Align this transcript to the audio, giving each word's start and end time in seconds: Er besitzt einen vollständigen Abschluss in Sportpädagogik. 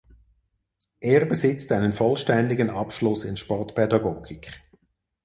Er 0.99 1.25
besitzt 1.25 1.71
einen 1.71 1.93
vollständigen 1.93 2.71
Abschluss 2.71 3.23
in 3.23 3.37
Sportpädagogik. 3.37 4.63